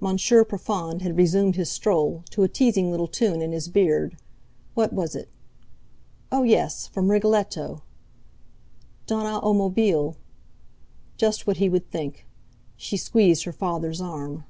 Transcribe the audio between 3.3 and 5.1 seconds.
in his beard. What